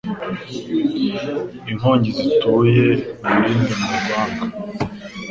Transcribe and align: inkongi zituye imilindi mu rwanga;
inkongi 1.71 2.09
zituye 2.17 2.85
imilindi 3.29 3.73
mu 3.81 3.91
rwanga; 3.99 4.45